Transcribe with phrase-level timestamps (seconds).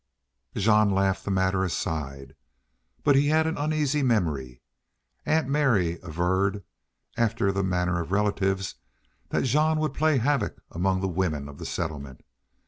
[0.55, 2.35] Jean laughed the matter aside,
[3.03, 4.59] but he had an uneasy memory.
[5.27, 6.63] Aunt Mary averred,
[7.17, 8.73] after the manner of relatives,
[9.29, 12.21] that Jean would play havoc among the women of the settlement.